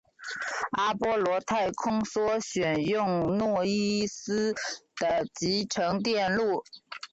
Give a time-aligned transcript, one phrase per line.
[0.79, 4.51] 阿波罗太空梭选用诺伊斯
[4.95, 6.63] 的集成电路。